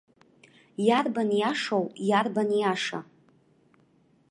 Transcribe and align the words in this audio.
Иарбан 0.87 1.29
иашоу, 1.39 1.85
иарбан 2.07 2.49
иаша! 2.59 2.99